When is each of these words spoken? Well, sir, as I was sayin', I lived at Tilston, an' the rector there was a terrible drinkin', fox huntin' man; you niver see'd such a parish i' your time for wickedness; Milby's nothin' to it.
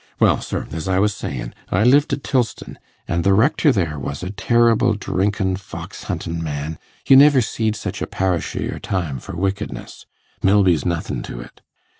Well, 0.19 0.41
sir, 0.41 0.67
as 0.71 0.87
I 0.87 0.97
was 0.97 1.13
sayin', 1.13 1.53
I 1.69 1.83
lived 1.83 2.11
at 2.11 2.23
Tilston, 2.23 2.79
an' 3.07 3.21
the 3.21 3.35
rector 3.35 3.71
there 3.71 3.99
was 3.99 4.23
a 4.23 4.31
terrible 4.31 4.95
drinkin', 4.95 5.57
fox 5.57 6.05
huntin' 6.05 6.41
man; 6.41 6.79
you 7.07 7.15
niver 7.15 7.39
see'd 7.41 7.75
such 7.75 8.01
a 8.01 8.07
parish 8.07 8.55
i' 8.55 8.61
your 8.61 8.79
time 8.79 9.19
for 9.19 9.35
wickedness; 9.35 10.07
Milby's 10.41 10.87
nothin' 10.87 11.21
to 11.21 11.41
it. 11.41 11.61